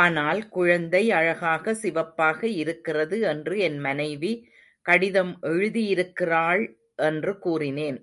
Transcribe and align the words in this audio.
ஆனால் 0.00 0.40
குழந்தை 0.48 1.00
அழகாக 1.10 1.74
சிவப்பாக 1.74 2.46
இருக்கிறது 2.56 3.18
என்று 3.20 3.56
என் 3.58 3.78
மனைவி 3.78 4.32
கடிதம் 4.86 5.34
எழுதியிருக்கிறாள் 5.42 6.64
என்று 7.02 7.34
கூறினேன். 7.38 8.00